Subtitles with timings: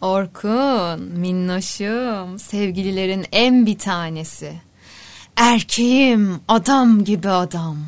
[0.00, 4.52] Orkun, minnoşum, sevgililerin en bir tanesi.
[5.36, 7.78] Erkeğim, adam gibi adam.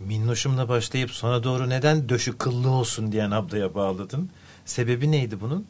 [0.00, 4.30] Minnoşumla başlayıp sona doğru neden döşü kıllı olsun diyen ablaya bağladın?
[4.64, 5.66] Sebebi neydi bunun?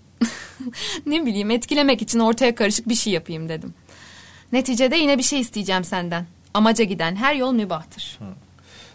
[1.07, 3.75] ne bileyim etkilemek için ortaya karışık bir şey yapayım dedim.
[4.53, 6.27] Neticede yine bir şey isteyeceğim senden.
[6.55, 8.19] Amaca giden her yol mübahtır.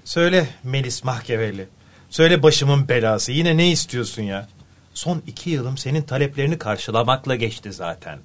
[0.03, 1.67] Söyle Melis Mahkeveli.
[2.09, 3.31] Söyle başımın belası.
[3.31, 4.47] Yine ne istiyorsun ya?
[4.93, 8.19] Son iki yılım senin taleplerini karşılamakla geçti zaten.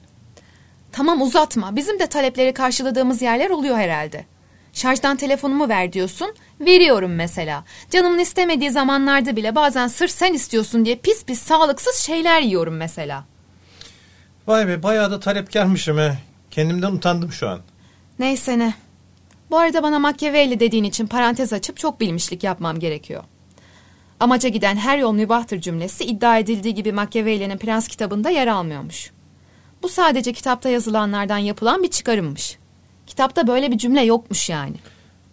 [0.92, 1.76] Tamam uzatma.
[1.76, 4.24] Bizim de talepleri karşıladığımız yerler oluyor herhalde.
[4.72, 6.34] Şarjdan telefonumu ver diyorsun.
[6.60, 7.64] Veriyorum mesela.
[7.90, 13.24] Canımın istemediği zamanlarda bile bazen sırf sen istiyorsun diye pis pis sağlıksız şeyler yiyorum mesela.
[14.46, 16.18] Vay be bayağı da talepkarmışım he.
[16.50, 17.60] Kendimden utandım şu an.
[18.18, 18.74] Neyse ne.
[19.50, 23.24] Bu arada bana Machiavelli dediğin için parantez açıp çok bilmişlik yapmam gerekiyor.
[24.20, 29.10] Amaca giden her yol mübahtır cümlesi iddia edildiği gibi Machiavelli'nin Prens kitabında yer almıyormuş.
[29.82, 32.58] Bu sadece kitapta yazılanlardan yapılan bir çıkarımmış.
[33.06, 34.76] Kitapta böyle bir cümle yokmuş yani.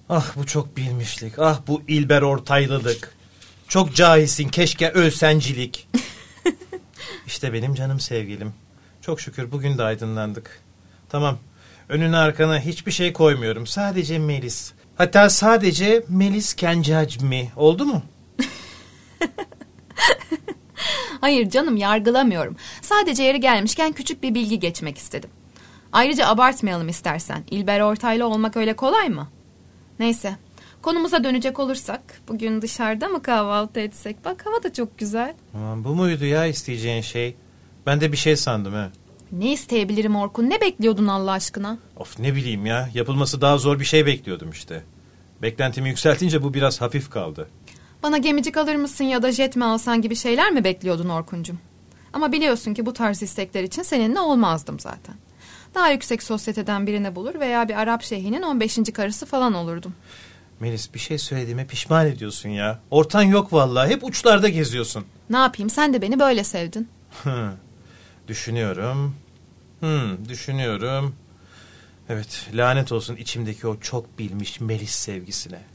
[0.09, 1.40] Ah bu çok bilmişlik.
[1.40, 3.16] Ah bu İlber Ortaylılık.
[3.67, 5.88] Çok cahilsin keşke ölsencilik.
[7.28, 8.53] İşte benim canım sevgilim.
[9.02, 10.62] Çok şükür bugün de aydınlandık.
[11.09, 11.38] Tamam.
[11.90, 13.68] Önüne arkana hiçbir şey koymuyorum.
[13.68, 14.72] Sadece Melis.
[14.97, 17.52] Hatta sadece Melis Kencacmi.
[17.56, 18.03] Oldu mu?
[21.24, 22.56] Hayır canım yargılamıyorum.
[22.82, 25.30] Sadece yeri gelmişken küçük bir bilgi geçmek istedim.
[25.92, 27.44] Ayrıca abartmayalım istersen.
[27.52, 29.28] İlber Ortaylı olmak öyle kolay mı?
[30.00, 30.38] Neyse.
[30.82, 34.26] Konumuza dönecek olursak bugün dışarıda mı kahvaltı etsek?
[34.26, 35.34] Bak hava da çok güzel.
[35.54, 37.36] Aman, bu muydu ya isteyeceğin şey?
[37.86, 38.90] Ben de bir şey sandım ha.
[39.32, 40.50] Ne isteyebilirim Orkun?
[40.50, 41.78] Ne bekliyordun Allah aşkına?
[41.98, 42.90] Of ne bileyim ya.
[42.94, 44.84] Yapılması daha zor bir şey bekliyordum işte.
[45.42, 47.50] Beklentimi yükseltince bu biraz hafif kaldı.
[48.04, 51.59] Bana gemicik alır mısın ya da jet mi alsan gibi şeyler mi bekliyordun Orkuncum?
[52.14, 55.16] Ama biliyorsun ki bu tarz istekler için seninle olmazdım zaten.
[55.76, 58.80] Daha yüksek sosyeteden birini bulur veya bir Arap şeyhinin 15.
[58.94, 59.94] karısı falan olurdum.
[60.59, 62.80] Melis bir şey söylediğime pişman ediyorsun ya.
[62.91, 63.90] Ortan yok vallahi.
[63.90, 65.06] Hep uçlarda geziyorsun.
[65.30, 66.90] Ne yapayım sen de beni böyle sevdin.
[68.28, 69.16] düşünüyorum.
[69.80, 71.16] Hmm, düşünüyorum.
[72.09, 75.72] Evet lanet olsun içimdeki o çok bilmiş Melis sevgisine.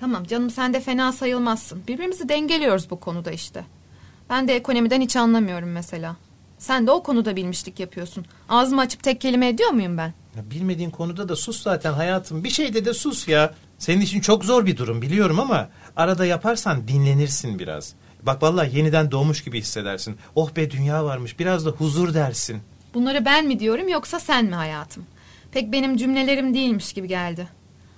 [0.00, 1.82] Tamam canım sen de fena sayılmazsın.
[1.88, 3.64] Birbirimizi dengeliyoruz bu konuda işte.
[4.30, 6.16] Ben de ekonomiden hiç anlamıyorum mesela.
[6.58, 8.26] Sen de o konuda bilmişlik yapıyorsun.
[8.48, 10.12] Ağzımı açıp tek kelime ediyor muyum ben?
[10.36, 12.44] Ya bilmediğin konuda da sus zaten hayatım.
[12.44, 13.54] Bir şeyde de sus ya.
[13.78, 17.94] Senin için çok zor bir durum biliyorum ama arada yaparsan dinlenirsin biraz.
[18.22, 20.16] Bak vallahi yeniden doğmuş gibi hissedersin.
[20.34, 22.62] Oh be dünya varmış biraz da huzur dersin.
[22.94, 25.06] Bunları ben mi diyorum yoksa sen mi hayatım?
[25.52, 27.48] Pek benim cümlelerim değilmiş gibi geldi.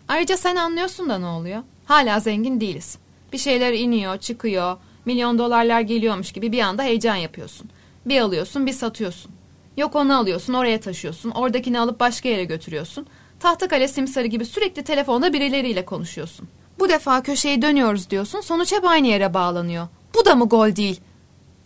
[0.08, 1.62] Ayrıca sen anlıyorsun da ne oluyor?
[1.86, 2.98] Hala zengin değiliz.
[3.32, 7.70] Bir şeyler iniyor, çıkıyor, milyon dolarlar geliyormuş gibi bir anda heyecan yapıyorsun.
[8.06, 9.32] Bir alıyorsun, bir satıyorsun.
[9.76, 11.30] Yok onu alıyorsun, oraya taşıyorsun.
[11.30, 13.06] Oradakini alıp başka yere götürüyorsun.
[13.40, 16.48] Tahtakale simsarı gibi sürekli telefonda birileriyle konuşuyorsun.
[16.78, 19.88] Bu defa köşeyi dönüyoruz diyorsun, sonuç hep aynı yere bağlanıyor.
[20.14, 21.00] Bu da mı gol değil?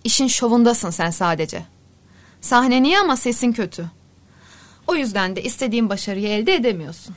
[0.04, 1.62] İşin şovundasın sen sadece.
[2.40, 3.84] Sahne niye ama sesin kötü.
[4.86, 7.14] O yüzden de istediğin başarıyı elde edemiyorsun.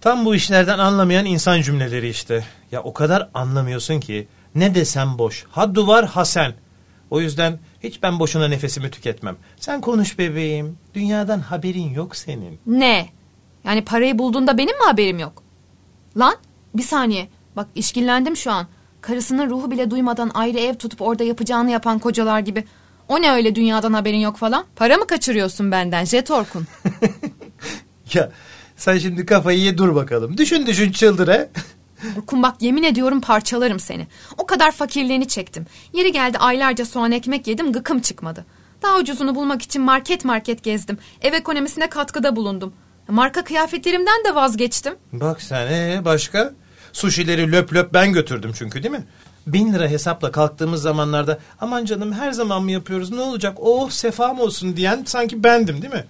[0.00, 2.44] Tam bu işlerden anlamayan insan cümleleri işte.
[2.72, 5.46] Ya o kadar anlamıyorsun ki ne desem boş.
[5.50, 6.54] Ha duvar ha sen.
[7.10, 9.36] O yüzden hiç ben boşuna nefesimi tüketmem.
[9.56, 10.78] Sen konuş bebeğim.
[10.94, 12.58] Dünyadan haberin yok senin.
[12.66, 13.08] Ne?
[13.64, 15.42] Yani parayı bulduğunda benim mi haberim yok?
[16.16, 16.34] Lan
[16.74, 17.28] bir saniye.
[17.56, 18.66] Bak işkillendim şu an.
[19.00, 22.64] Karısının ruhu bile duymadan ayrı ev tutup orada yapacağını yapan kocalar gibi.
[23.08, 24.64] O ne öyle dünyadan haberin yok falan?
[24.76, 26.66] Para mı kaçırıyorsun benden Jet Orkun?
[28.14, 28.30] ya
[28.76, 30.36] sen şimdi kafayı ye dur bakalım.
[30.38, 31.48] Düşün düşün çıldır he.
[32.18, 34.06] Orkun bak yemin ediyorum parçalarım seni.
[34.38, 35.66] O kadar fakirliğini çektim.
[35.92, 38.44] Yeri geldi aylarca soğan ekmek yedim gıkım çıkmadı.
[38.82, 40.98] Daha ucuzunu bulmak için market market gezdim.
[41.22, 42.72] Ev ekonomisine katkıda bulundum.
[43.08, 44.94] Marka kıyafetlerimden de vazgeçtim.
[45.12, 46.52] Bak sen ee, başka?
[46.92, 49.04] Suşileri löp löp ben götürdüm çünkü değil mi?
[49.46, 54.40] Bin lira hesapla kalktığımız zamanlarda aman canım her zaman mı yapıyoruz ne olacak oh sefam
[54.40, 56.04] olsun diyen sanki bendim değil mi?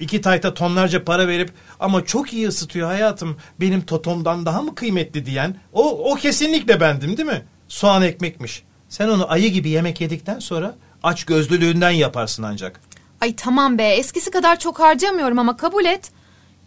[0.00, 5.26] İki tayta tonlarca para verip ama çok iyi ısıtıyor hayatım benim totomdan daha mı kıymetli
[5.26, 7.44] diyen o, o kesinlikle bendim değil mi?
[7.68, 8.62] Soğan ekmekmiş.
[8.88, 12.80] Sen onu ayı gibi yemek yedikten sonra aç gözlülüğünden yaparsın ancak.
[13.20, 16.10] Ay tamam be eskisi kadar çok harcamıyorum ama kabul et.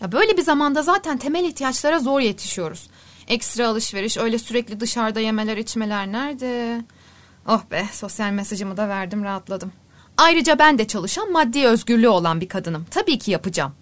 [0.01, 2.89] Ya böyle bir zamanda zaten temel ihtiyaçlara zor yetişiyoruz.
[3.27, 6.81] Ekstra alışveriş öyle sürekli dışarıda yemeler içmeler nerede?
[7.47, 9.71] Oh be sosyal mesajımı da verdim rahatladım.
[10.19, 12.85] Ayrıca ben de çalışan maddi özgürlüğü olan bir kadınım.
[12.91, 13.73] Tabii ki yapacağım.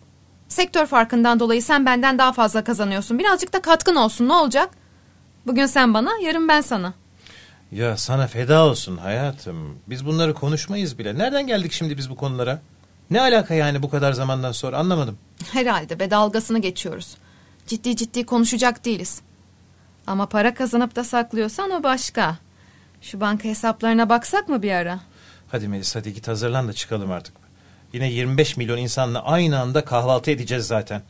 [0.47, 3.19] Sektör farkından dolayı sen benden daha fazla kazanıyorsun.
[3.19, 4.69] Birazcık da katkın olsun ne olacak?
[5.47, 6.93] Bugün sen bana yarın ben sana.
[7.71, 9.79] Ya sana feda olsun hayatım.
[9.87, 11.17] Biz bunları konuşmayız bile.
[11.17, 12.61] Nereden geldik şimdi biz bu konulara?
[13.09, 15.17] Ne alaka yani bu kadar zamandan sonra anlamadım.
[15.51, 17.17] Herhalde be dalgasını geçiyoruz.
[17.67, 19.21] Ciddi ciddi konuşacak değiliz.
[20.07, 22.37] Ama para kazanıp da saklıyorsan o başka.
[23.01, 24.99] Şu banka hesaplarına baksak mı bir ara?
[25.51, 27.33] Hadi Melis hadi git hazırlan da çıkalım artık.
[27.93, 31.01] Yine 25 milyon insanla aynı anda kahvaltı edeceğiz zaten.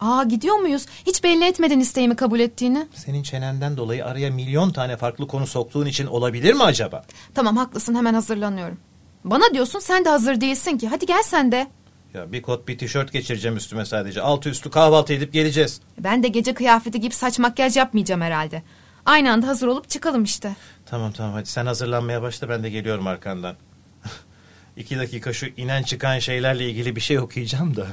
[0.00, 0.86] Aa gidiyor muyuz?
[1.06, 2.86] Hiç belli etmedin isteğimi kabul ettiğini.
[2.94, 7.04] Senin çenenden dolayı araya milyon tane farklı konu soktuğun için olabilir mi acaba?
[7.34, 8.78] Tamam haklısın hemen hazırlanıyorum.
[9.24, 10.88] Bana diyorsun sen de hazır değilsin ki.
[10.88, 11.66] Hadi gel sen de.
[12.14, 14.20] Ya bir kot bir tişört geçireceğim üstüme sadece.
[14.20, 15.80] Altı üstü kahvaltı edip geleceğiz.
[15.98, 18.62] Ben de gece kıyafeti gibi saç makyaj yapmayacağım herhalde.
[19.06, 20.56] Aynı anda hazır olup çıkalım işte.
[20.86, 23.56] Tamam tamam hadi sen hazırlanmaya başla ben de geliyorum arkandan.
[24.76, 27.86] İki dakika şu inen çıkan şeylerle ilgili bir şey okuyacağım da.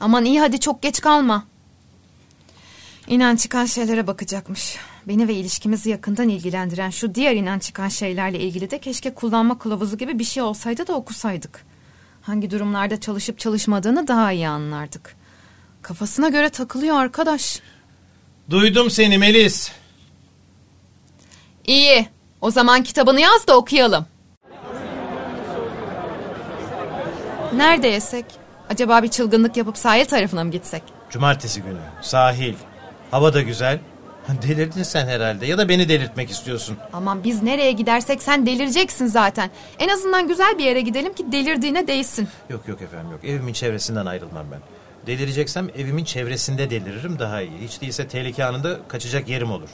[0.00, 1.46] Aman iyi hadi çok geç kalma.
[3.06, 4.76] İnan çıkan şeylere bakacakmış.
[5.08, 9.98] Beni ve ilişkimizi yakından ilgilendiren şu diğer inan çıkan şeylerle ilgili de keşke kullanma kılavuzu
[9.98, 11.64] gibi bir şey olsaydı da okusaydık.
[12.22, 15.16] Hangi durumlarda çalışıp çalışmadığını daha iyi anlardık.
[15.82, 17.60] Kafasına göre takılıyor arkadaş.
[18.50, 19.72] Duydum seni Melis.
[21.66, 22.06] İyi.
[22.40, 24.06] O zaman kitabını yaz da okuyalım.
[27.56, 28.24] Nerede yesek?
[28.70, 30.82] Acaba bir çılgınlık yapıp sahil tarafına mı gitsek?
[31.10, 31.78] Cumartesi günü.
[32.02, 32.54] Sahil.
[33.10, 33.78] Hava da güzel.
[34.42, 36.76] Delirdin sen herhalde ya da beni delirtmek istiyorsun.
[36.92, 39.50] Aman biz nereye gidersek sen delireceksin zaten.
[39.78, 42.28] En azından güzel bir yere gidelim ki delirdiğine değsin.
[42.50, 43.24] Yok yok efendim yok.
[43.24, 44.60] Evimin çevresinden ayrılmam ben.
[45.06, 47.58] Delireceksem evimin çevresinde deliririm daha iyi.
[47.62, 49.68] Hiç değilse tehlike anında kaçacak yerim olur.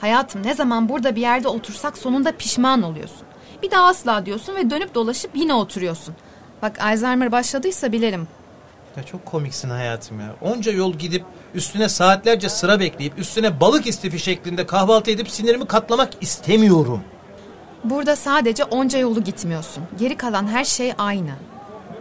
[0.00, 3.22] Hayatım ne zaman burada bir yerde otursak sonunda pişman oluyorsun.
[3.62, 6.14] Bir daha asla diyorsun ve dönüp dolaşıp yine oturuyorsun.
[6.62, 8.28] Bak Alzheimer başladıysa bilelim.
[8.96, 10.34] Ya çok komiksin hayatım ya.
[10.40, 11.24] Onca yol gidip
[11.54, 17.00] üstüne saatlerce sıra bekleyip üstüne balık istifi şeklinde kahvaltı edip sinirimi katlamak istemiyorum.
[17.84, 19.82] Burada sadece onca yolu gitmiyorsun.
[19.98, 21.30] Geri kalan her şey aynı.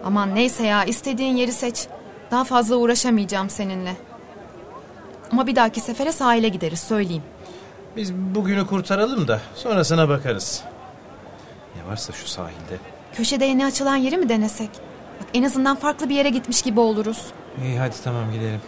[0.05, 1.87] Aman neyse ya istediğin yeri seç.
[2.31, 3.95] Daha fazla uğraşamayacağım seninle.
[5.31, 7.23] Ama bir dahaki sefere sahile gideriz söyleyeyim.
[7.95, 10.63] Biz bugünü kurtaralım da sonrasına bakarız.
[11.75, 12.77] Ne varsa şu sahilde.
[13.13, 14.69] Köşede yeni açılan yeri mi denesek?
[15.21, 17.25] Bak en azından farklı bir yere gitmiş gibi oluruz.
[17.63, 18.61] İyi hadi tamam gidelim.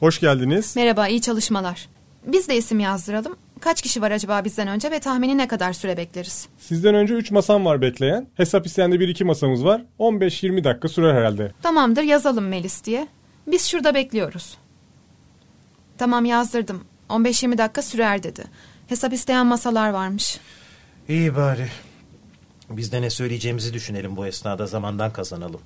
[0.00, 0.76] Hoş geldiniz.
[0.76, 1.88] Merhaba, iyi çalışmalar.
[2.26, 3.36] Biz de isim yazdıralım.
[3.60, 6.48] Kaç kişi var acaba bizden önce ve tahmini ne kadar süre bekleriz?
[6.58, 8.26] Sizden önce 3 masam var bekleyen.
[8.34, 9.82] Hesap isteyen de 1-2 masamız var.
[9.98, 11.52] 15-20 dakika sürer herhalde.
[11.62, 13.08] Tamamdır yazalım Melis diye.
[13.46, 14.58] Biz şurada bekliyoruz.
[15.98, 16.84] Tamam yazdırdım.
[17.12, 18.44] 15-20 dakika sürer dedi.
[18.86, 20.40] Hesap isteyen masalar varmış.
[21.08, 21.68] İyi bari.
[22.70, 25.60] Biz de ne söyleyeceğimizi düşünelim bu esnada zamandan kazanalım.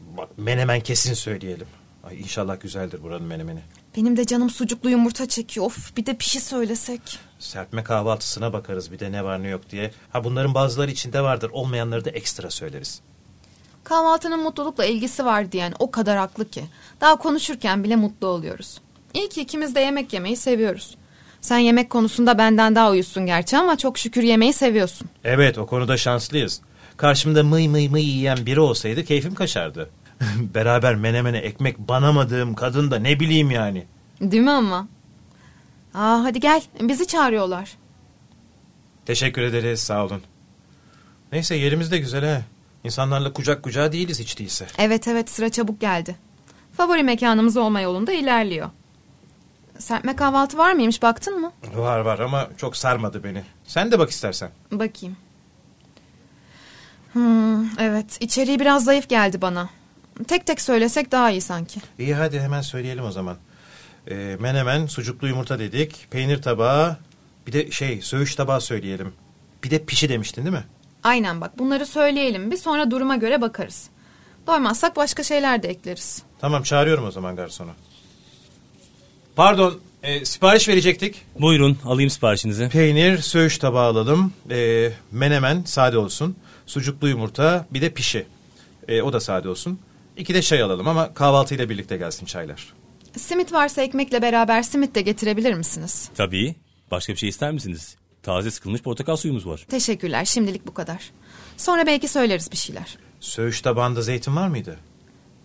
[0.00, 1.66] Bak menemen kesin söyleyelim.
[2.04, 3.60] Ay inşallah güzeldir buranın menemeni.
[3.96, 5.66] Benim de canım sucuklu yumurta çekiyor.
[5.66, 7.18] Of bir de pişi söylesek.
[7.38, 9.90] Serpme kahvaltısına bakarız bir de ne var ne yok diye.
[10.12, 13.00] Ha bunların bazıları içinde vardır olmayanları da ekstra söyleriz.
[13.84, 16.64] Kahvaltının mutlulukla ilgisi var diyen o kadar haklı ki.
[17.00, 18.80] Daha konuşurken bile mutlu oluyoruz.
[19.14, 20.96] İyi ki ikimiz de yemek yemeyi seviyoruz.
[21.40, 25.08] Sen yemek konusunda benden daha uyusun gerçi ama çok şükür yemeği seviyorsun.
[25.24, 26.60] Evet o konuda şanslıyız.
[26.96, 29.90] Karşımda mıy mıy mıy yiyen biri olsaydı keyfim kaçardı.
[30.54, 33.84] Beraber menemene ekmek banamadığım kadın da ne bileyim yani.
[34.20, 34.88] Değil mi ama?
[35.94, 37.70] Aa hadi gel bizi çağırıyorlar.
[39.06, 40.22] Teşekkür ederiz sağ olun.
[41.32, 42.42] Neyse yerimiz de güzel ha.
[42.84, 44.66] İnsanlarla kucak kucağa değiliz hiç değilse.
[44.78, 46.16] Evet evet sıra çabuk geldi.
[46.76, 48.70] Favori mekanımız olma yolunda ilerliyor.
[49.82, 51.52] Serpme kahvaltı var mıymış baktın mı?
[51.74, 53.42] Var var ama çok sarmadı beni.
[53.64, 54.50] Sen de bak istersen.
[54.72, 55.16] Bakayım.
[57.12, 59.68] Hmm, evet içeriği biraz zayıf geldi bana.
[60.28, 61.80] Tek tek söylesek daha iyi sanki.
[61.98, 63.36] İyi hadi hemen söyleyelim o zaman.
[64.10, 66.06] Ee, menemen, sucuklu yumurta dedik.
[66.10, 66.96] Peynir tabağı.
[67.46, 69.12] Bir de şey söğüş tabağı söyleyelim.
[69.64, 70.64] Bir de pişi demiştin değil mi?
[71.02, 73.88] Aynen bak bunları söyleyelim bir sonra duruma göre bakarız.
[74.46, 76.22] Doymazsak başka şeyler de ekleriz.
[76.40, 77.70] Tamam çağırıyorum o zaman garsonu.
[79.36, 81.22] Pardon e, sipariş verecektik.
[81.40, 82.68] Buyurun alayım siparişinizi.
[82.68, 84.32] Peynir, söğüş tabağı alalım.
[84.50, 86.36] E, menemen sade olsun.
[86.66, 88.26] Sucuklu yumurta bir de pişi.
[88.88, 89.78] E, o da sade olsun.
[90.16, 92.72] İki de çay alalım ama kahvaltıyla birlikte gelsin çaylar.
[93.16, 96.08] Simit varsa ekmekle beraber simit de getirebilir misiniz?
[96.16, 96.54] Tabii.
[96.90, 97.96] Başka bir şey ister misiniz?
[98.22, 99.66] Taze sıkılmış portakal suyumuz var.
[99.68, 101.10] Teşekkürler şimdilik bu kadar.
[101.56, 102.98] Sonra belki söyleriz bir şeyler.
[103.20, 104.76] Söğüş tabağında zeytin var mıydı?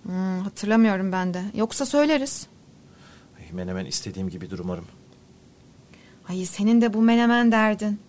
[0.04, 1.44] Hmm, hatırlamıyorum ben de.
[1.56, 2.48] Yoksa söyleriz.
[3.54, 4.86] Menemen istediğim gibi umarım.
[6.30, 8.00] Ay senin de bu menemen derdin.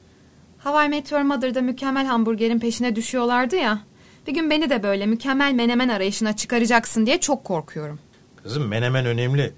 [0.59, 3.81] Hawaii Meteor Mother'da mükemmel hamburgerin peşine düşüyorlardı ya.
[4.27, 7.99] Bir gün beni de böyle mükemmel menemen arayışına çıkaracaksın diye çok korkuyorum.
[8.43, 9.53] Kızım menemen önemli.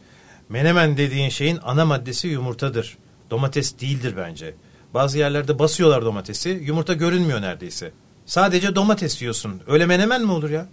[0.49, 2.99] Menemen dediğin şeyin ana maddesi yumurtadır.
[3.31, 4.55] Domates değildir bence.
[4.95, 6.49] Bazı yerlerde basıyorlar domatesi.
[6.49, 7.93] Yumurta görünmüyor neredeyse.
[8.27, 9.61] Sadece domates yiyorsun.
[9.67, 10.69] Öyle menemen mi olur ya?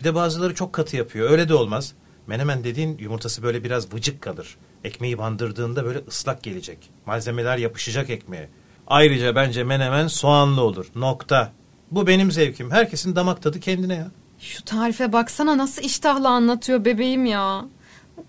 [0.00, 1.30] Bir de bazıları çok katı yapıyor.
[1.30, 1.94] Öyle de olmaz.
[2.26, 4.56] Menemen dediğin yumurtası böyle biraz vıcık kalır.
[4.84, 6.90] Ekmeği bandırdığında böyle ıslak gelecek.
[7.06, 8.48] Malzemeler yapışacak ekmeğe.
[8.86, 10.86] Ayrıca bence menemen soğanlı olur.
[10.94, 11.52] Nokta.
[11.90, 12.70] Bu benim zevkim.
[12.70, 14.10] Herkesin damak tadı kendine ya.
[14.38, 17.64] Şu tarife baksana nasıl iştahla anlatıyor bebeğim ya.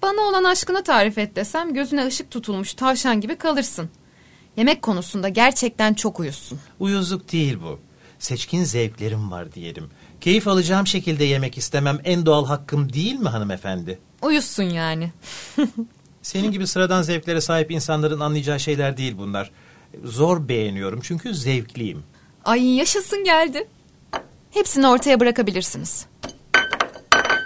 [0.01, 3.89] Bana olan aşkını tarif et desem gözüne ışık tutulmuş tavşan gibi kalırsın.
[4.57, 6.59] Yemek konusunda gerçekten çok uyuzsun.
[6.79, 7.79] Uyuzluk değil bu.
[8.19, 9.89] Seçkin zevklerim var diyelim.
[10.21, 13.99] Keyif alacağım şekilde yemek istemem en doğal hakkım değil mi hanımefendi?
[14.21, 15.11] Uyuzsun yani.
[16.21, 19.51] Senin gibi sıradan zevklere sahip insanların anlayacağı şeyler değil bunlar.
[20.03, 22.03] Zor beğeniyorum çünkü zevkliyim.
[22.45, 23.67] Ay yaşasın geldi.
[24.51, 26.05] Hepsini ortaya bırakabilirsiniz.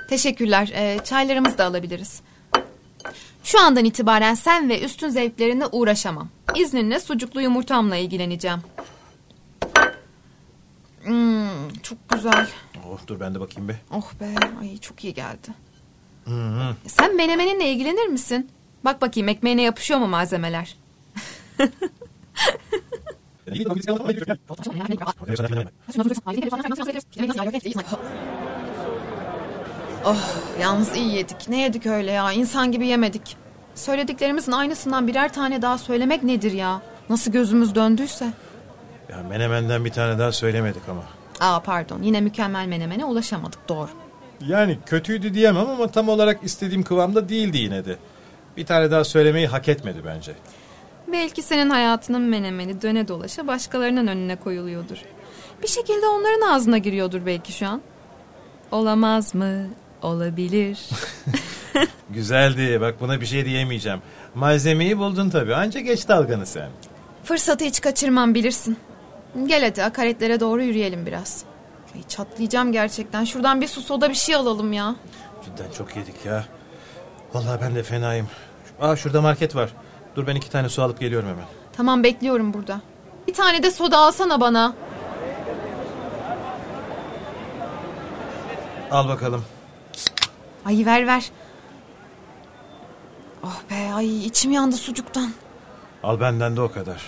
[0.10, 0.72] Teşekkürler.
[0.74, 2.22] Ee, çaylarımızı da alabiliriz.
[3.44, 6.30] Şu andan itibaren sen ve üstün zevklerine uğraşamam.
[6.56, 8.60] İzninle sucuklu yumurtamla ilgileneceğim.
[11.04, 12.48] Hmm, çok güzel.
[12.90, 13.76] Oh, dur ben de bakayım be.
[13.92, 15.48] Oh be, ay çok iyi geldi.
[16.26, 16.76] Hı hı.
[16.88, 18.50] Sen menemeninle ilgilenir misin?
[18.86, 20.78] Bak bakayım ekmeğine yapışıyor mu malzemeler?
[30.06, 30.18] Oh,
[30.62, 31.50] yalnız iyi yedik.
[31.50, 32.32] Ne yedik öyle ya?
[32.32, 33.38] İnsan gibi yemedik.
[33.76, 36.82] Söylediklerimizin aynısından birer tane daha söylemek nedir ya?
[37.10, 38.34] Nasıl gözümüz döndüyse.
[39.10, 41.04] Ya menemenden bir tane daha söylemedik ama.
[41.40, 43.90] Aa pardon, yine mükemmel menemene ulaşamadık doğru.
[44.48, 47.96] Yani kötüydü diyemem ama tam olarak istediğim kıvamda değildi yine de.
[48.58, 50.32] Bir tane daha söylemeyi hak etmedi bence.
[51.12, 54.98] Belki senin hayatının menemeni döne dolaşa başkalarının önüne koyuluyordur.
[55.64, 57.82] Bir şekilde onların ağzına giriyordur belki şu an.
[58.72, 59.68] Olamaz mı?
[60.02, 60.80] Olabilir.
[62.10, 64.00] Güzeldi bak buna bir şey diyemeyeceğim.
[64.36, 66.70] Malzemeyi buldun tabii anca geç dalganı sen.
[67.24, 68.78] Fırsatı hiç kaçırmam bilirsin.
[69.46, 71.44] Gel hadi akaretlere doğru yürüyelim biraz.
[71.96, 73.24] Ay, çatlayacağım gerçekten.
[73.24, 74.96] Şuradan bir su soda bir şey alalım ya.
[75.46, 76.46] Cidden çok yedik ya.
[77.34, 78.28] Vallahi ben de fenayım.
[78.82, 79.70] Aa şurada market var.
[80.16, 81.46] Dur ben iki tane su alıp geliyorum hemen.
[81.78, 82.82] Tamam bekliyorum burada.
[83.28, 84.74] Bir tane de soda alsana bana.
[88.92, 89.46] Al bakalım.
[90.66, 91.32] Ay ver ver.
[93.44, 95.32] Oh be ay içim yandı sucuktan.
[96.04, 97.02] Al benden de o kadar.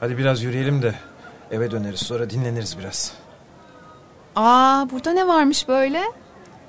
[0.00, 0.94] Hadi biraz yürüyelim de
[1.50, 3.12] eve döneriz sonra dinleniriz biraz.
[4.36, 6.02] Aa burada ne varmış böyle?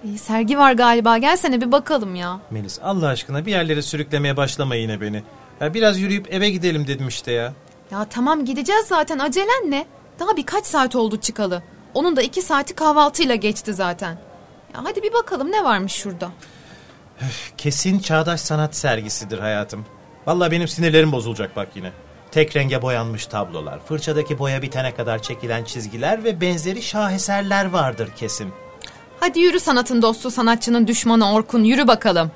[0.03, 1.17] İyi, sergi var galiba.
[1.17, 2.39] Gelsene bir bakalım ya.
[2.51, 5.23] Melis Allah aşkına bir yerlere sürüklemeye başlama yine beni.
[5.61, 7.53] Ya biraz yürüyüp eve gidelim dedim işte ya.
[7.91, 9.19] Ya tamam gideceğiz zaten.
[9.19, 9.85] Acelen ne?
[10.19, 11.63] Daha birkaç saat oldu çıkalı.
[11.93, 14.11] Onun da iki saati kahvaltıyla geçti zaten.
[14.73, 16.29] Ya hadi bir bakalım ne varmış şurada.
[17.57, 19.85] Kesin çağdaş sanat sergisidir hayatım.
[20.27, 21.91] Vallahi benim sinirlerim bozulacak bak yine.
[22.31, 28.53] Tek renge boyanmış tablolar, fırçadaki boya bitene kadar çekilen çizgiler ve benzeri şaheserler vardır kesin.
[29.19, 32.31] Hadi yürü sanatın dostu sanatçının düşmanı Orkun yürü bakalım.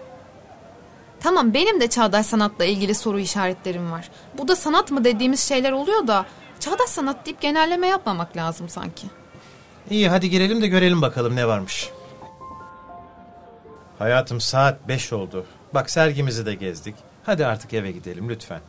[1.19, 4.09] Tamam benim de çağdaş sanatla ilgili soru işaretlerim var.
[4.37, 6.25] Bu da sanat mı dediğimiz şeyler oluyor da
[6.59, 9.07] çağdaş sanat deyip genelleme yapmamak lazım sanki.
[9.89, 11.89] İyi hadi girelim de görelim bakalım ne varmış.
[13.99, 15.45] Hayatım saat 5 oldu.
[15.73, 16.95] Bak sergimizi de gezdik.
[17.23, 18.61] Hadi artık eve gidelim lütfen.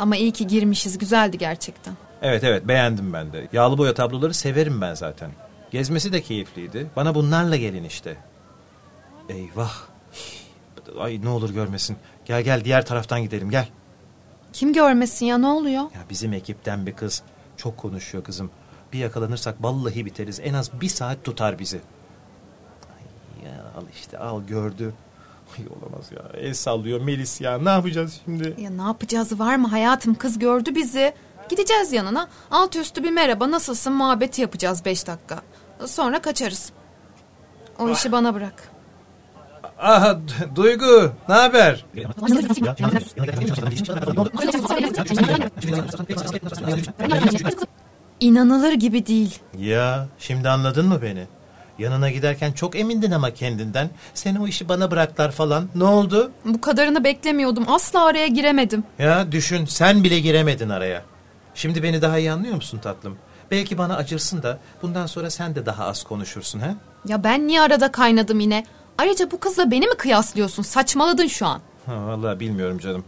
[0.00, 1.94] Ama iyi ki girmişiz güzeldi gerçekten.
[2.22, 3.48] Evet evet beğendim ben de.
[3.52, 5.30] Yağlı boya tabloları severim ben zaten.
[5.70, 6.86] Gezmesi de keyifliydi.
[6.96, 8.16] Bana bunlarla gelin işte.
[9.28, 9.72] Eyvah.
[10.98, 11.96] Ay ne olur görmesin.
[12.24, 13.68] Gel gel diğer taraftan gidelim gel.
[14.52, 15.82] Kim görmesin ya ne oluyor?
[15.82, 17.22] Ya bizim ekipten bir kız.
[17.56, 18.50] Çok konuşuyor kızım.
[18.92, 20.40] Bir yakalanırsak vallahi biteriz.
[20.40, 21.80] En az bir saat tutar bizi.
[22.96, 24.94] Ay ya al işte al gördü.
[25.58, 26.40] Ay olamaz ya.
[26.40, 27.58] El sallıyor Melis ya.
[27.58, 28.54] Ne yapacağız şimdi?
[28.58, 31.12] Ya ne yapacağız var mı hayatım kız gördü bizi.
[31.48, 35.42] Gideceğiz yanına alt üstü bir merhaba nasılsın muhabbeti yapacağız beş dakika.
[35.86, 36.72] Sonra kaçarız.
[37.78, 38.70] O işi bana bırak.
[39.78, 40.20] Aha
[40.56, 41.84] Duygu ne haber?
[48.20, 49.38] İnanılır gibi değil.
[49.58, 51.26] Ya şimdi anladın mı beni?
[51.80, 53.90] Yanına giderken çok emindin ama kendinden.
[54.14, 55.68] Sen o işi bana bıraklar falan.
[55.74, 56.32] Ne oldu?
[56.44, 57.64] Bu kadarını beklemiyordum.
[57.68, 58.84] Asla araya giremedim.
[58.98, 61.02] Ya düşün sen bile giremedin araya.
[61.54, 63.18] Şimdi beni daha iyi anlıyor musun tatlım?
[63.50, 66.74] Belki bana acırsın da bundan sonra sen de daha az konuşursun ha?
[67.06, 68.64] Ya ben niye arada kaynadım yine?
[68.98, 70.62] Ayrıca bu kızla beni mi kıyaslıyorsun?
[70.62, 71.60] Saçmaladın şu an.
[71.86, 73.04] ha vallahi bilmiyorum canım.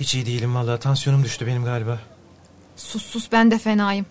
[0.00, 0.80] Hiç iyi değilim vallahi.
[0.80, 1.98] Tansiyonum düştü benim galiba.
[2.76, 4.06] Sus sus ben de fenayım.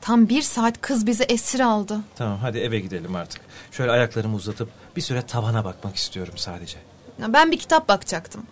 [0.00, 2.00] Tam bir saat kız bizi esir aldı.
[2.16, 3.40] Tamam hadi eve gidelim artık.
[3.72, 6.78] Şöyle ayaklarımı uzatıp bir süre tavana bakmak istiyorum sadece.
[7.22, 8.42] Ya ben bir kitap bakacaktım.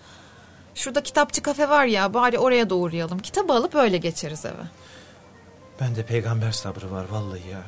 [0.74, 3.18] Şurada kitapçı kafe var ya bari oraya da uğrayalım.
[3.18, 4.62] Kitabı alıp öyle geçeriz eve.
[5.80, 7.62] Ben de peygamber sabrı var vallahi ya.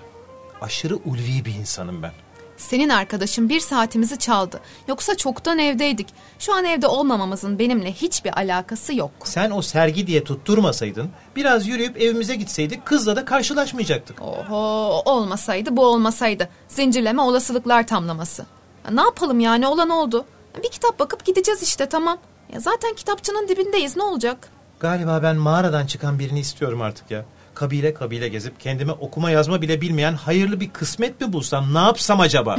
[0.60, 2.12] Aşırı ulvi bir insanım ben.
[2.58, 4.60] Senin arkadaşın bir saatimizi çaldı.
[4.88, 6.08] Yoksa çoktan evdeydik.
[6.38, 9.10] Şu an evde olmamamızın benimle hiçbir alakası yok.
[9.24, 14.22] Sen o sergi diye tutturmasaydın, biraz yürüyüp evimize gitseydik kızla da karşılaşmayacaktık.
[14.22, 16.48] Oho olmasaydı bu olmasaydı.
[16.68, 18.46] Zincirleme olasılıklar tamlaması.
[18.84, 20.24] Ya ne yapalım yani olan oldu.
[20.62, 22.18] Bir kitap bakıp gideceğiz işte tamam.
[22.52, 24.48] Ya zaten kitapçının dibindeyiz ne olacak?
[24.80, 27.24] Galiba ben mağaradan çıkan birini istiyorum artık ya.
[27.58, 32.20] Kabile kabile gezip kendime okuma yazma bile bilmeyen hayırlı bir kısmet mi bulsam ne yapsam
[32.20, 32.56] acaba?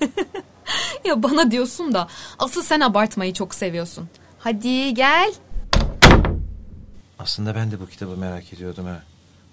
[1.04, 4.08] Ya bana diyorsun da asıl sen abartmayı çok seviyorsun.
[4.38, 5.34] Hadi gel.
[7.18, 9.02] Aslında ben de bu kitabı merak ediyordum ha.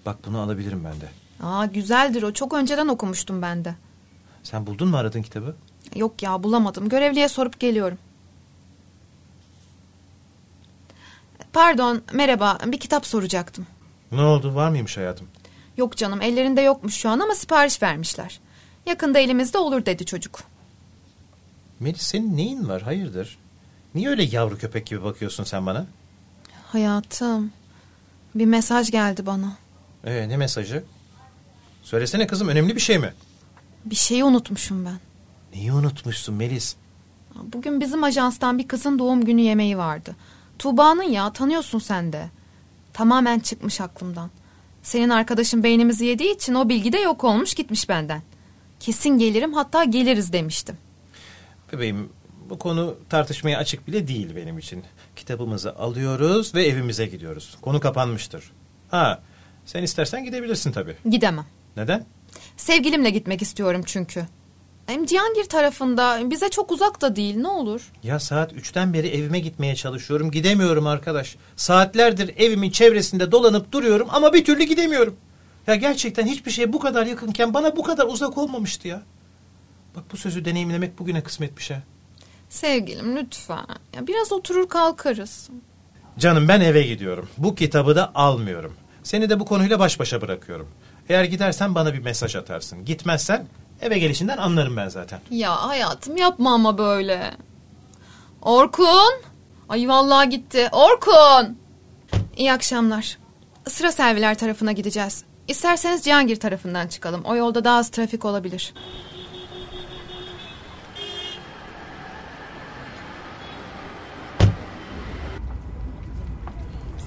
[0.06, 1.08] Bak bunu alabilirim ben de.
[1.42, 3.74] Aa güzeldir o çok önceden okumuştum ben de.
[4.42, 5.56] Sen buldun mu aradığın kitabı?
[5.96, 6.88] Yok ya bulamadım.
[6.88, 7.98] Görevliye sorup geliyorum.
[11.52, 12.58] Pardon, merhaba.
[12.66, 13.66] Bir kitap soracaktım.
[14.16, 15.28] Ne oldu var mıymış hayatım?
[15.76, 18.40] Yok canım, ellerinde yokmuş şu an ama sipariş vermişler.
[18.86, 20.40] Yakında elimizde olur dedi çocuk.
[21.80, 23.38] Melis senin neyin var hayırdır?
[23.94, 25.86] Niye öyle yavru köpek gibi bakıyorsun sen bana?
[26.66, 27.52] Hayatım,
[28.34, 29.56] bir mesaj geldi bana.
[30.04, 30.84] Ee, ne mesajı?
[31.82, 33.14] Söylesene kızım önemli bir şey mi?
[33.84, 34.98] Bir şeyi unutmuşum ben.
[35.54, 36.76] Neyi unutmuşsun Melis?
[37.42, 40.16] Bugün bizim ajanstan bir kızın doğum günü yemeği vardı.
[40.58, 42.28] Tuğba'nın ya, tanıyorsun sen de.
[42.96, 44.30] Tamamen çıkmış aklımdan.
[44.82, 48.22] Senin arkadaşın beynimizi yediği için o bilgi de yok olmuş gitmiş benden.
[48.80, 50.76] Kesin gelirim hatta geliriz demiştim.
[51.72, 52.08] Bebeğim
[52.50, 54.84] bu konu tartışmaya açık bile değil benim için.
[55.16, 57.56] Kitabımızı alıyoruz ve evimize gidiyoruz.
[57.60, 58.52] Konu kapanmıştır.
[58.90, 59.22] Ha
[59.66, 60.96] sen istersen gidebilirsin tabii.
[61.10, 61.46] Gidemem.
[61.76, 62.06] Neden?
[62.56, 64.26] Sevgilimle gitmek istiyorum çünkü.
[64.86, 67.92] Hem Cihangir tarafında bize çok uzak da değil ne olur.
[68.02, 70.30] Ya saat üçten beri evime gitmeye çalışıyorum.
[70.30, 71.36] Gidemiyorum arkadaş.
[71.56, 75.16] Saatlerdir evimin çevresinde dolanıp duruyorum ama bir türlü gidemiyorum.
[75.66, 79.02] Ya gerçekten hiçbir şey bu kadar yakınken bana bu kadar uzak olmamıştı ya.
[79.96, 81.82] Bak bu sözü deneyimlemek bugüne kısmetmiş ha.
[82.48, 83.66] Sevgilim lütfen.
[83.96, 85.50] Ya biraz oturur kalkarız.
[86.18, 87.28] Canım ben eve gidiyorum.
[87.38, 88.74] Bu kitabı da almıyorum.
[89.02, 90.68] Seni de bu konuyla baş başa bırakıyorum.
[91.08, 92.84] Eğer gidersen bana bir mesaj atarsın.
[92.84, 93.46] Gitmezsen
[93.82, 95.20] eve gelişinden anlarım ben zaten.
[95.30, 97.30] Ya hayatım yapma ama böyle.
[98.42, 99.12] Orkun.
[99.68, 100.68] Ay vallahi gitti.
[100.72, 101.58] Orkun.
[102.36, 103.18] İyi akşamlar.
[103.68, 105.24] Sıra serviler tarafına gideceğiz.
[105.48, 107.22] İsterseniz Cihangir tarafından çıkalım.
[107.24, 108.74] O yolda daha az trafik olabilir.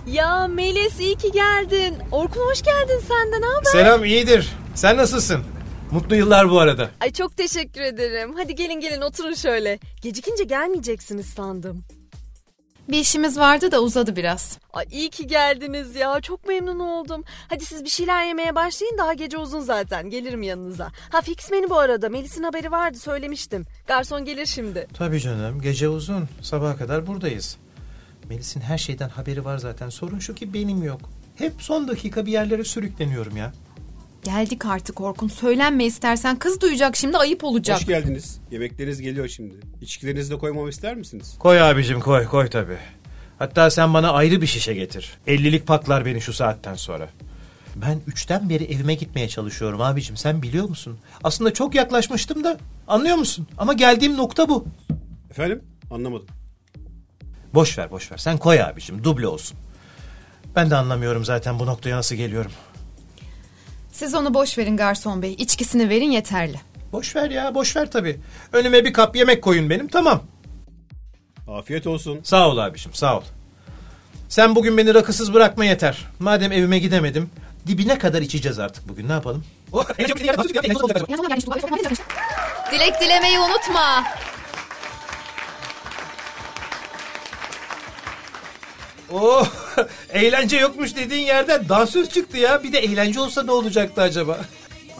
[0.08, 1.96] Ya Melis iyi ki geldin.
[2.12, 3.72] Orkun hoş geldin sen de ne haber?
[3.72, 4.50] Selam iyidir.
[4.76, 5.44] Sen nasılsın?
[5.91, 6.89] Mutlu yıllar bu arada.
[6.99, 8.34] Ay çok teşekkür ederim.
[8.38, 9.80] Hadi gelin gelin oturun şöyle.
[10.02, 11.84] Gecikince gelmeyeceksiniz sandım.
[12.89, 14.58] Bir işimiz vardı da uzadı biraz.
[14.73, 16.21] Ay iyi ki geldiniz ya.
[16.21, 17.23] Çok memnun oldum.
[17.47, 18.97] Hadi siz bir şeyler yemeye başlayın.
[18.97, 20.10] Daha gece uzun zaten.
[20.10, 20.91] Gelirim yanınıza.
[21.10, 22.10] Ha fix menü bu arada.
[22.10, 23.65] Melis'in haberi vardı söylemiştim.
[23.88, 24.88] Garson gelir şimdi.
[24.93, 26.28] Tabii canım gece uzun.
[26.41, 27.58] Sabaha kadar buradayız.
[28.30, 29.89] Melis'in her şeyden haberi var zaten.
[29.89, 31.02] Sorun şu ki benim yok.
[31.36, 33.54] Hep son dakika bir yerlere sürükleniyorum ya.
[34.24, 35.28] Geldik artık Orkun.
[35.28, 36.40] Söylenme istersen.
[36.40, 37.78] Kız duyacak şimdi ayıp olacak.
[37.80, 38.40] Hoş geldiniz.
[38.52, 39.54] Yemekleriniz geliyor şimdi.
[39.82, 41.36] İçkilerinizi de koymamı ister misiniz?
[41.40, 42.78] Koy abicim koy koy tabii.
[43.40, 45.18] Hatta sen bana ayrı bir şişe getir.
[45.28, 47.10] Ellilik paklar beni şu saatten sonra.
[47.76, 51.00] Ben üçten beri evime gitmeye çalışıyorum abicim sen biliyor musun?
[51.24, 53.48] Aslında çok yaklaşmıştım da anlıyor musun?
[53.58, 54.66] Ama geldiğim nokta bu.
[55.32, 55.64] Efendim?
[55.92, 56.28] Anlamadım.
[57.54, 59.58] Boş ver boş ver sen koy abicim duble olsun.
[60.56, 62.52] Ben de anlamıyorum zaten bu noktaya nasıl geliyorum.
[64.00, 65.34] Siz onu boş verin garson bey.
[65.38, 66.60] İçkisini verin yeterli.
[66.92, 68.20] Boş ver ya boş ver tabii.
[68.54, 70.24] Önüme bir kap yemek koyun benim tamam.
[71.48, 72.20] Afiyet olsun.
[72.24, 73.22] Sağ ol abicim sağ ol.
[74.30, 76.06] Sen bugün beni rakısız bırakma yeter.
[76.20, 77.30] Madem evime gidemedim
[77.68, 79.46] dibine kadar içeceğiz artık bugün ne yapalım?
[82.72, 84.04] Dilek dilemeyi unutma.
[89.12, 89.48] Oh
[90.13, 92.63] eğlence yokmuş dediğin yerden dansöz çıktı ya.
[92.63, 94.38] Bir de eğlence olsa ne olacaktı acaba?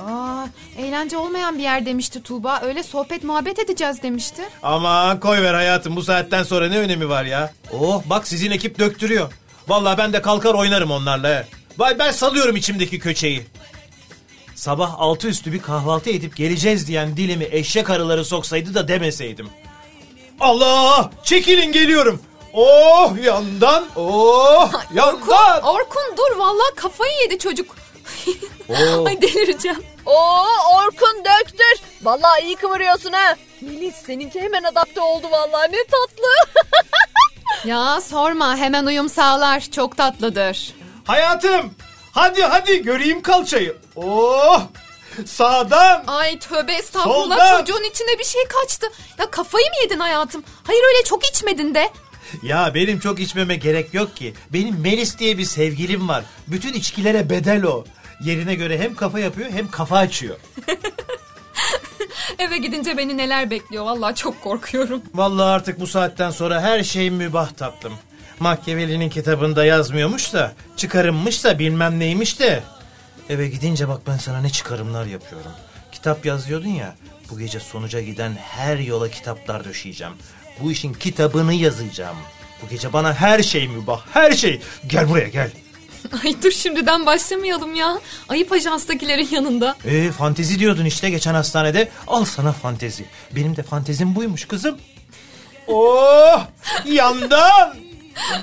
[0.08, 0.46] Aa,
[0.78, 2.60] eğlence olmayan bir yer demişti Tuğba.
[2.64, 4.42] Öyle sohbet muhabbet edeceğiz demişti.
[4.64, 7.54] Aman koy ver hayatım bu saatten sonra ne önemi var ya?
[7.74, 9.32] Oh bak sizin ekip döktürüyor.
[9.68, 11.30] Vallahi ben de kalkar oynarım onlarla.
[11.30, 11.46] he.
[11.78, 13.46] Vay ben salıyorum içimdeki köçeyi.
[14.56, 19.50] Sabah altı üstü bir kahvaltı edip geleceğiz diyen dilimi eşek arıları soksaydı da demeseydim.
[20.40, 21.12] Allah!
[21.24, 22.22] Çekilin geliyorum.
[22.54, 25.62] Oh yandan, oh yandan.
[25.64, 27.76] Orkun dur vallahi kafayı yedi çocuk.
[28.70, 29.06] Oo.
[29.08, 29.84] Ay delireceğim.
[30.06, 31.80] Oo Orkun döktür.
[32.02, 33.36] Vallahi iyi kıvırıyorsun ha.
[33.62, 36.28] Melis seninki hemen adapte oldu vallahi ne tatlı.
[37.66, 39.60] Ya sorma hemen uyum sağlar.
[39.60, 40.74] Çok tatlıdır.
[41.06, 41.74] Hayatım
[42.12, 43.78] hadi hadi göreyim kalçayı.
[43.96, 44.62] Oh
[45.26, 46.04] sağdan.
[46.08, 47.60] Ay tövbe estağfurullah Solda.
[47.60, 48.88] çocuğun içine bir şey kaçtı.
[49.18, 50.44] Ya kafayı mı yedin hayatım?
[50.64, 51.90] Hayır öyle çok içmedin de.
[52.44, 54.34] Ya benim çok içmeme gerek yok ki.
[54.54, 56.24] Benim Melis diye bir sevgilim var.
[56.48, 57.86] Bütün içkilere bedel o.
[58.24, 60.36] Yerine göre hem kafa yapıyor hem kafa açıyor.
[62.40, 65.02] Eve gidince beni neler bekliyor vallahi çok korkuyorum.
[65.14, 67.94] Vallahi artık bu saatten sonra her şey mübah tatlım.
[68.40, 72.64] Machiavelli'nin kitabında yazmıyormuş da, çıkarımmış da bilmem neymiş de.
[73.30, 75.52] Eve gidince bak ben sana ne çıkarımlar yapıyorum.
[75.92, 76.96] Kitap yazıyordun ya,
[77.32, 80.14] bu gece sonuca giden her yola kitaplar döşeyeceğim.
[80.64, 82.18] Bu işin kitabını yazacağım.
[82.64, 84.62] Bu gece bana her şey mübah, her şey.
[84.88, 85.52] Gel buraya gel.
[86.24, 88.00] Ay dur şimdiden başlamayalım ya.
[88.30, 89.76] Ayıp ajanstakilerin yanında.
[89.86, 91.90] Ee, fantezi diyordun işte geçen hastanede.
[92.08, 93.06] Al sana fantezi.
[93.36, 94.78] Benim de fantezim buymuş kızım.
[95.68, 96.46] Oh!
[96.86, 97.76] Yandan!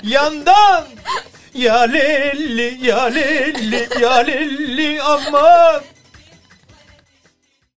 [0.02, 0.84] Yandan!
[1.54, 5.82] Ya lelli, ya lelli, ya lelli aman!